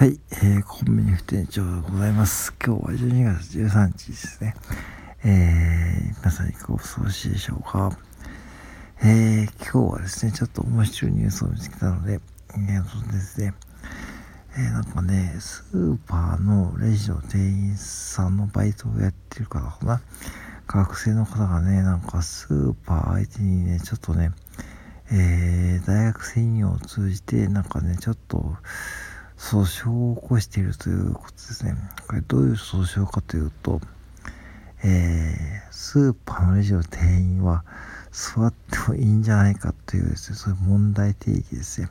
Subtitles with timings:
[0.00, 2.54] はい、えー、コンビニ副店長でございます。
[2.64, 4.54] 今日は12月13日ですね。
[5.22, 7.92] えー、皆さんいかがお過ごしでしょうか。
[9.02, 12.18] えー、今日はですね、ちょっと面白いニュースを見つけたので、
[12.54, 13.52] えー、そうですね、
[14.56, 20.00] えー、なんかね、スーパーのレジの店員さんのバイトをやってるからかな。
[20.66, 24.30] 学生の方がね、なんかスーパー相手にね、ちょっとね、
[25.12, 28.56] えー、大学専用を通じて、なんかね、ちょっと、
[29.40, 31.74] 訴訟を起こしているということですね。
[32.06, 33.80] これどういう訴訟かというと、
[34.84, 37.64] えー、スーパーのレジの店員は
[38.12, 41.88] 座ってもいいんじゃないかというですね、そういう問題提起ですね。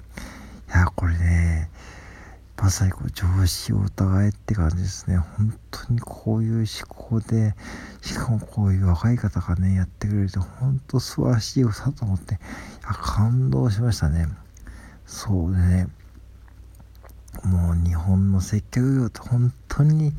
[0.70, 1.72] いや、これね、
[2.56, 5.18] まさにこう常識を疑えって感じですね。
[5.18, 7.56] 本当にこういう思考で、
[8.02, 12.38] しかもこういう若い方がね、やってくれると、本当素晴らしい歌と思って、い
[12.84, 14.28] や、感動しましたね。
[15.08, 15.88] そうね。
[17.86, 20.14] 日本の接客業って本当に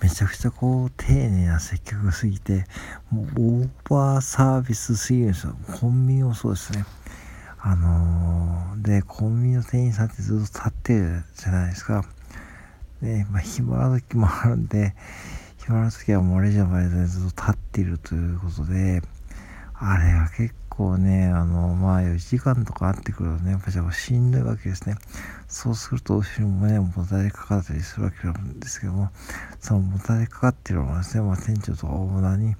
[0.00, 2.64] めちゃくちゃこう丁寧な接客すぎて
[3.10, 5.56] もうオーバーサービスすぎるんですよ。
[5.80, 6.84] コンビニもそうですね。
[7.60, 12.04] あのー、でコンビニの店員さんってずっと立ってるじゃないですか。
[13.02, 14.94] で、まあ、暇な時もあるんで
[15.58, 19.02] 暇な時はもうレジの前でずっと立っているということで
[19.74, 20.67] あれは結構
[20.98, 24.96] ね、あの、まあ、4時間とかあってくるとね、やっぱりしんどいわけですね。
[25.48, 29.10] そうすると、後ろもね、もたれかかったりするわけなんですけども、
[29.60, 32.54] そのもたれかかってるのはですね、まあ、店長とかオーナーに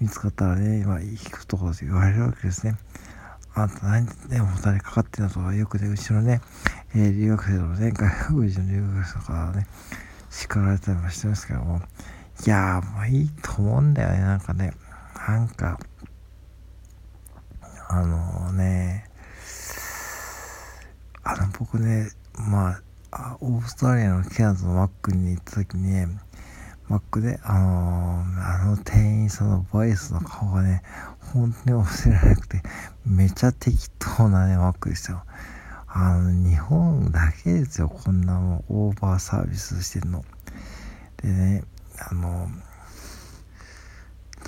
[0.00, 2.76] 見つかったらね、まあ、引くところで言われるわけですね。
[3.54, 6.40] あんた何でね、もたれかかってんだとか、よくね、うちのね、
[6.94, 9.66] えー、留学生のね、外国人の留学生とかね、
[10.30, 11.82] 叱られたりもしてますけども、
[12.46, 14.72] いやー、もういいと思うんだよね、なんかね。
[15.28, 15.78] なんか、
[17.92, 19.04] あのね、
[21.24, 22.78] あの、僕ね、ま
[23.10, 26.08] あ、オーストラリアのケアズのマックに行った時に、ね
[26.86, 30.82] マックで、あのー、あの店員さんのボイスの顔がね、
[31.32, 32.62] 本当に忘れられなくて、
[33.04, 35.24] めちゃ適当なね、マックでしたよ。
[35.88, 40.24] あの、日本だけですよ、こんなもん、オーバーサービスしてんの。
[41.22, 41.64] でね、
[42.08, 42.69] あのー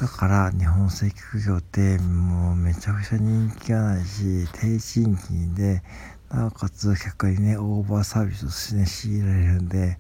[0.02, 5.80] だから日本接客業ってもうめちゃくちゃ人気がないし低賃金で
[6.28, 9.98] なおかつ客にねオーバーサービスをし、ね、強いられるんで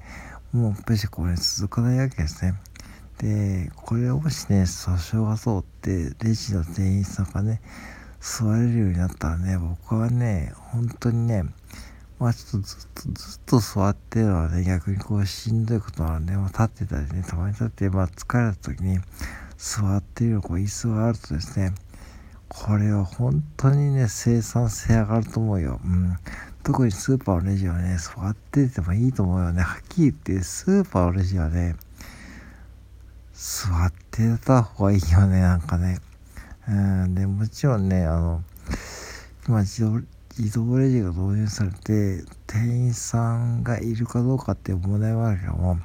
[0.52, 2.54] もうやっぱりこれ続かないわけですね。
[3.18, 7.60] でこれをもしね訴訟が通ってレジの店員さんがね
[8.18, 11.44] 座れるようになったらね僕はね本当にね
[12.18, 18.98] まあちょっとずっとずっと座ってるのはね逆にこうしんどいことなので、まあ、立ってたりねたまに立ってまあ疲れた時に
[19.62, 21.72] 座っているこう椅子があるとですね
[22.48, 26.16] これは本当にね生産性上がると思うよ、うん、
[26.64, 29.62] 特にスーパーのレジはね座っててもいいと思うよね。
[29.62, 31.76] はっきり言ってスーパーのレジはね
[33.32, 36.00] 座ってた方がいいよねなんかね。
[36.68, 37.14] うん。
[37.14, 38.42] でもちろんねあの
[39.46, 40.02] 今自動
[40.36, 45.78] 自動レジが導入されて店員さんがいるかどうかっていう問題はあるけども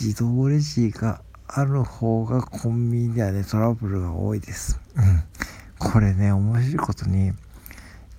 [0.00, 4.80] 自動レジがある方がコンビニではね、トラブルが多いです。
[4.96, 5.22] うん。
[5.78, 7.32] これね、面白いことに、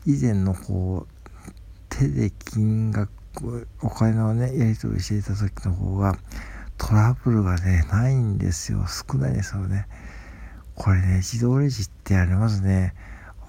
[0.05, 1.51] 以前のこう、
[1.89, 6.17] 手で金額、お金をね、やり取りしていた時の方が、
[6.77, 8.85] トラブルがね、ないんですよ。
[8.87, 9.87] 少ないですよね。
[10.75, 12.93] これね、自動レジってありますね。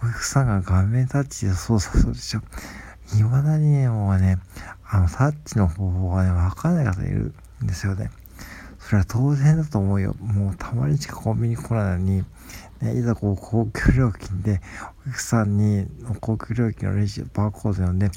[0.02, 2.40] お客さんが画面タッチで操作するでしょ。
[3.08, 4.38] 未だにね、もうね、
[4.88, 8.10] あの、タッチの方法がね、わかんない方いるんですよね。
[8.88, 10.14] それは当然だと思うよ。
[10.18, 12.24] もうたまにしかコンビニ来ないのに、
[12.80, 14.62] ね、いざこう高級料金で
[15.06, 15.86] お客さんに
[16.22, 18.10] 高級料金のレジバーコード読んで、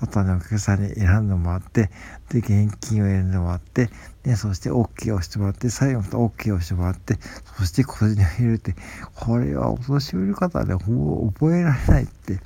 [0.00, 1.90] あとはね、お客さんに選んでもらって、
[2.30, 3.90] で、現金を選んでもらって、
[4.24, 7.18] ね、そして OK をしてもらって、最後また OK をしてもらって、
[7.58, 8.74] そして小銭を入れるって、
[9.14, 12.40] これはお年寄り方はね、ほぼ覚えられないって。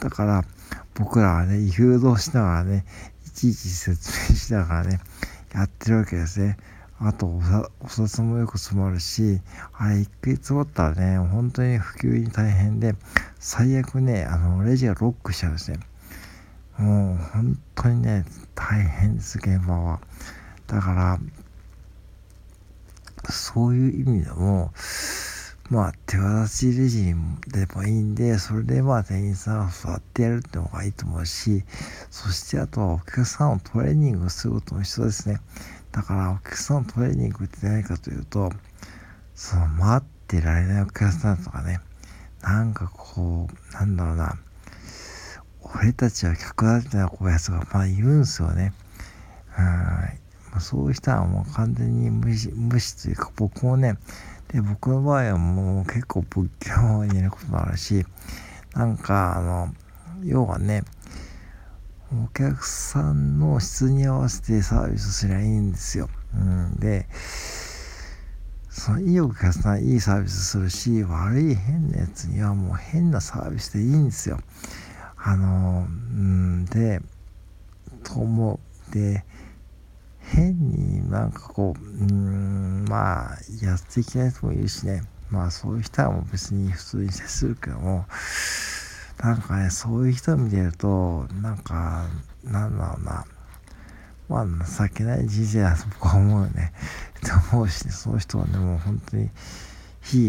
[0.00, 0.44] だから、
[0.94, 2.86] 僕らはね、誘導しながらね、
[3.26, 5.00] いちいち説明しながらね、
[5.52, 6.56] やってるわけですね。
[7.00, 9.40] あとお札もよく詰まるし、
[9.72, 12.96] あれ一回詰まったらね、本当に普及に大変で、
[13.38, 15.78] 最悪ね、あの、レジがロックしちゃうんですね。
[16.76, 18.24] もう本当にね、
[18.56, 20.00] 大変です、現場は。
[20.66, 21.18] だから、
[23.30, 24.72] そういう意味でも、
[25.70, 27.14] まあ、手渡しレジ
[27.48, 31.62] でもいいんで、それでまあ店員さんを座ってやるってのがいいと思うし、
[32.10, 35.40] そしてあとはお客さんをトレーニングすることも必要ですね。
[35.98, 38.52] だからお客さんのトレーニングって何かというと、
[39.34, 41.80] その待ってられないお客さんとかね、
[42.40, 44.38] なんかこう、なんだろうな、
[45.74, 48.72] 俺たちは客だってなこうやつがまあいるんですよね。
[49.48, 50.06] は
[50.56, 50.60] い。
[50.60, 53.98] そういう人はもう完全に無視、無視というか、僕もね、
[54.52, 58.06] で、僕の場合はもう結構仏教にいることもあるし、
[58.72, 59.74] なんか、あの、
[60.22, 60.84] 要はね、
[62.10, 66.08] お客さんの質に合わせてサービスすりゃいいんですよ。
[66.34, 67.06] うん、で、
[68.70, 74.40] そのいいお客さんいいサービスするし、悪い変なやつにはもう変なサービスでいいんですよ。
[75.18, 77.02] あの、うん、で、
[78.04, 78.92] と思う。
[78.94, 79.24] で、
[80.20, 85.02] 変になんかこう、うん、まあ、やっていけない人もいるしね。
[85.30, 88.06] まあそういう人はもう別に普通に接するけども、
[89.22, 92.06] なんかね、そういう人見てると、なんか、
[92.44, 93.24] なんだろうな、
[94.28, 96.72] まあ、情けない人生だと僕は思うよね。
[97.18, 99.30] って思うし、ね、そういう人はね、もう本当に、悲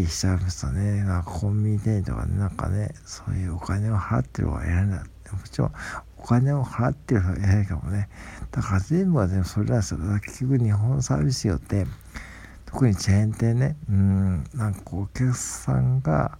[0.01, 1.03] 劇しちゃいましたね。
[1.03, 4.97] なんかコンビニ店員とかね、なんかね、そういうお金を払ってる方が偉いんだ。
[4.97, 5.71] もちろん、
[6.18, 8.09] お金を払ってる方が偉いかもね。
[8.51, 10.00] だから全部は全部それなんですよ。
[10.25, 11.85] 結局日本サービス業って、
[12.65, 16.38] 特にチェーン店ね、うん、なんかお客さんが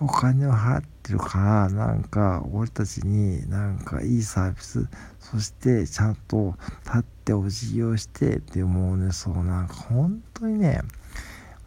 [0.00, 4.86] お金を払ってるから、なんか俺たちになんかいいサービス、
[5.20, 6.54] そしてちゃんと
[6.84, 10.82] 立ってお辞儀をしてってもうね、そうなんか本当にね、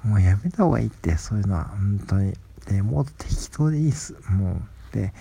[0.03, 2.33] もうやめた方がいいって、そういうのは本当に。
[2.67, 4.15] で、もっと適当でいいっす。
[4.29, 4.61] も
[4.91, 4.93] う。
[4.93, 5.13] で、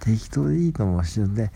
[0.00, 1.52] 適当でいいと思うし、で、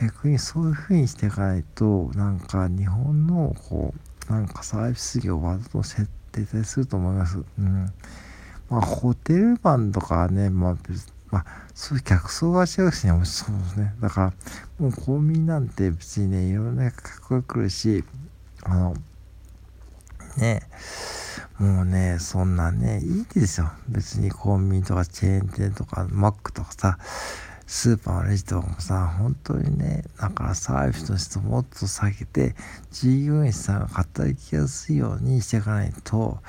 [0.00, 3.94] 逆にそういう風にしていかないと、なんか日本のこ
[4.28, 7.38] う、なんかサービス業はと設定すると思います。
[7.58, 7.92] うん。
[8.74, 11.44] まあ、ホテルマンとかはね、まあ別、まあ、
[11.74, 13.94] そういう客層が違うしね、もそうですね。
[14.00, 14.32] だから、
[14.80, 18.04] もう公民なんて別にね、いろんな客が来るし、
[18.64, 18.94] あの、
[20.38, 20.62] ね、
[21.60, 23.70] もうね、そんなね、いいですよ。
[23.88, 26.98] 別にコンビニとかチェーン店とか、マックとかさ、
[27.68, 32.56] スーパーのレジとかもさ、本当にね、だからサービスとしてもっと下げて、
[32.90, 36.40] 従業員さんが働きやすいようにしていかないと、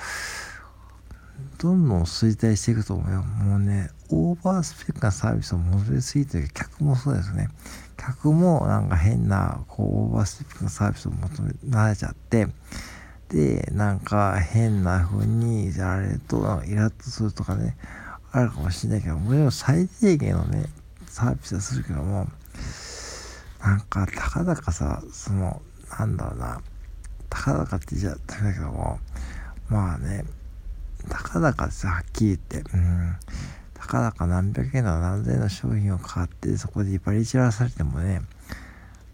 [1.58, 3.24] どんどん衰退していくと思うよ。
[3.24, 7.50] もうね、オーバースペックなサービスを求めすぎてる客もそうですね。
[7.98, 12.48] 客もなんか変な、こう、オーバースペックなサービスを求められちゃって、
[13.30, 17.78] で、なんか変な風にやられると、イラッとするとかね、
[18.32, 20.66] あるかもしれないけど、もちろん最低限のね、
[21.08, 22.28] サービスはするけども、
[23.62, 25.62] なんか、たかだかさ、その、
[25.98, 26.62] なんだろうな、
[27.30, 29.00] たかだかって言っちゃダメだけども、
[29.70, 30.26] まあね、
[31.06, 33.16] たかだかってはっきり言って、うん、
[33.74, 38.22] たかだか何百円の何千円の商品を買って、そこでバリ散らされてもね、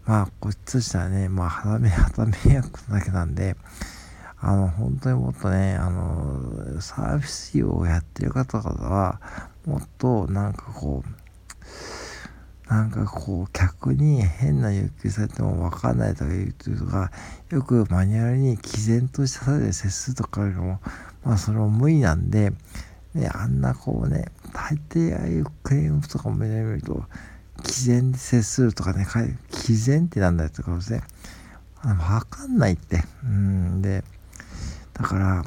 [0.04, 3.56] まあ、こっちとしてはね、まあ、肌目、肌迷惑だけなんで、
[4.40, 9.20] あの、本当にもっとね、あの、サービス業をやってる方々は、
[9.64, 17.12] もっとなんかこう、なんかこう、客に変な要求されても分かんないとか言うとか、
[17.50, 20.80] よくマニュアルに毅然とした態度で接するとかあるのも、
[21.24, 22.52] まあそれも無理なんで、
[23.14, 27.04] ね、あんなこうね、大抵ああいうクレームとかも見ると、
[27.62, 29.06] 毅然で接するとかね、
[29.50, 31.02] 毅然ってなんだよとかですね、
[31.82, 31.96] 分
[32.28, 33.02] かんないって。
[33.24, 34.04] うんで、
[34.94, 35.44] だから、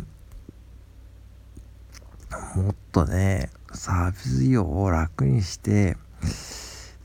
[2.56, 5.98] もっとね、サービス業を楽にして、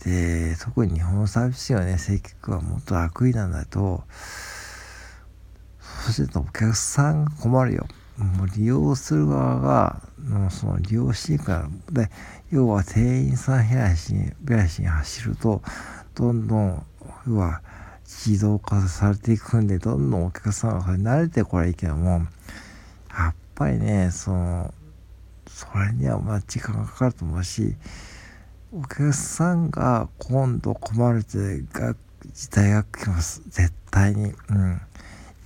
[0.04, 4.04] で、特に日本サービス業ね、接客はもっと楽になんだと、
[6.04, 7.86] そうするとお客さんが困るよ。
[8.24, 12.10] もう利用する側が、もうその利用していくから、で、
[12.50, 15.62] 要は店員さん減らしに、減らしに走ると、
[16.14, 16.86] どんどん、
[17.26, 17.62] 要は
[18.04, 22.26] 自動化されていくんで、どんどんお客さんが慣れてこれいいけども、
[23.10, 24.74] やっぱりね、その、
[25.48, 27.76] それにはまあ時間がかかると思うし、
[28.72, 31.38] お客さんが今度困る時
[32.50, 33.42] 代が来ます。
[33.48, 34.32] 絶対に。
[34.48, 34.80] うん。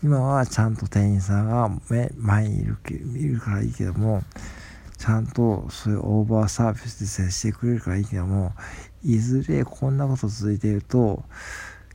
[0.04, 1.70] 今はちゃんと店員さんが
[2.18, 2.76] 前にいる
[3.16, 4.22] いるからいいけども、
[4.98, 8.52] ちゃんとそういうオーバーサービスで接してくれるからいいけども、
[9.02, 11.24] いずれこんなこと続いていると、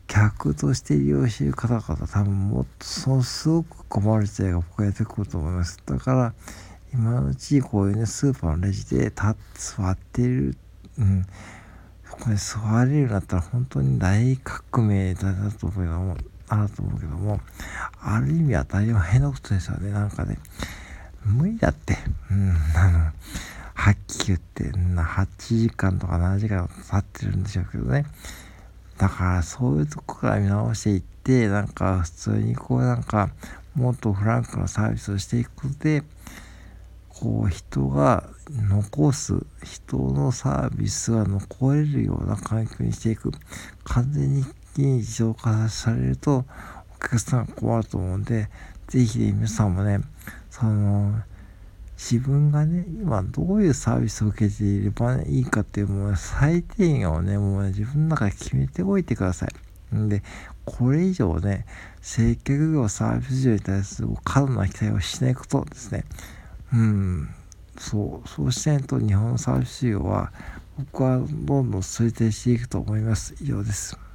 [0.08, 5.78] 客として利用している方々多分もっとそうすごく困る時代が僕はやってくると思います。
[5.86, 6.34] だから、
[6.92, 9.36] 今のうちこういうね、スーパーのレジで立
[9.78, 10.58] 座ってる
[10.98, 11.26] うん、
[12.10, 16.18] これ座れるようになったら本当に大革命だなと思うけども、
[16.50, 17.40] あると思うけども、
[18.02, 19.92] ある意味当たり前のことですよね。
[19.92, 20.38] なんかね、
[21.24, 21.98] 無理だって。
[22.32, 23.00] うん、あの、
[23.74, 28.06] はっきり言って、8時間とか7時間経ってるんでしょうけどね。
[28.98, 33.30] だからそういうとこから見直していって、なんか普通にこうなんか、
[33.76, 36.04] もっとフランクなサービスをしていくことで、
[37.10, 43.32] こう人が残す人のサービスが残れるような環境にしていく
[43.84, 44.46] 完全に
[44.86, 46.46] 自動化されると
[46.98, 48.50] お客さんが困ると思うんで、
[48.88, 50.02] ぜひね、皆さんもね、
[50.50, 51.22] その、
[51.98, 59.96] 自分がね、今どういうサービスを受けていれば、ね、いいかっていうもう最低限をね、もうね、自分の中で決めておいてください。
[59.96, 60.24] んで、
[60.66, 61.66] これ以上ね、
[62.02, 66.06] 接客業サービス業に対する過度な期待をしないことですね。
[66.74, 67.30] うん、
[67.78, 70.32] そう、そうしないと日本のサービス業は、
[70.78, 73.36] 僕はどんどん衰退していくと思います。
[73.42, 74.09] 以上です。